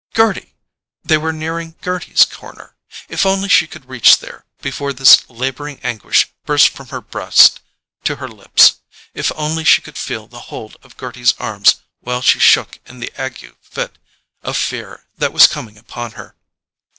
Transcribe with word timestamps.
Gerty!—they 0.15 1.17
were 1.19 1.31
nearing 1.31 1.75
Gerty's 1.83 2.25
corner. 2.25 2.75
If 3.07 3.23
only 3.23 3.47
she 3.47 3.67
could 3.67 3.87
reach 3.87 4.17
there 4.17 4.45
before 4.59 4.93
this 4.93 5.29
labouring 5.29 5.79
anguish 5.83 6.27
burst 6.43 6.69
from 6.69 6.87
her 6.87 7.01
breast 7.01 7.59
to 8.05 8.15
her 8.15 8.27
lips—if 8.27 9.31
only 9.35 9.63
she 9.63 9.79
could 9.83 9.99
feel 9.99 10.25
the 10.25 10.39
hold 10.49 10.75
of 10.81 10.97
Gerty's 10.97 11.35
arms 11.37 11.81
while 11.99 12.23
she 12.23 12.39
shook 12.39 12.79
in 12.87 12.99
the 12.99 13.13
ague 13.15 13.55
fit 13.61 13.99
of 14.41 14.57
fear 14.57 15.03
that 15.19 15.33
was 15.33 15.45
coming 15.45 15.77
upon 15.77 16.13
her! 16.13 16.35